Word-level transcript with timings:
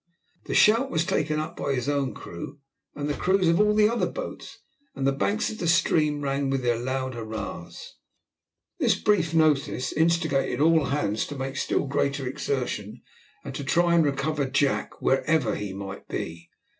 '"The 0.47 0.55
shout 0.55 0.89
was 0.89 1.05
taken 1.05 1.39
up 1.39 1.55
by 1.55 1.75
his 1.75 1.87
own 1.87 2.15
crew 2.15 2.59
and 2.95 3.07
the 3.07 3.13
crews 3.13 3.47
of 3.47 3.61
all 3.61 3.75
the 3.75 3.87
other 3.87 4.07
boats, 4.09 4.57
and 4.95 5.05
the 5.05 5.11
banks 5.11 5.51
of 5.51 5.59
the 5.59 5.67
stream 5.67 6.21
rang 6.21 6.49
with 6.49 6.63
their 6.63 6.79
loud 6.79 7.13
hurrahs. 7.13 7.97
This 8.79 8.95
brief 8.97 9.35
notice 9.35 9.93
instigated 9.93 10.59
all 10.59 10.85
hands 10.85 11.27
to 11.27 11.35
make 11.37 11.55
still 11.55 11.85
greater 11.85 12.27
exertions 12.27 12.97
to 13.53 13.63
try 13.63 13.93
and 13.93 14.03
recover 14.03 14.45
Jack, 14.47 14.99
wherever 15.03 15.53
he 15.53 15.71
might 15.71 16.07
be. 16.07 16.49